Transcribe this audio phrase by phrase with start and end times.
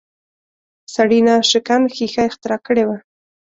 [0.93, 2.97] سړي ناشکن ښیښه اختراع کړې وه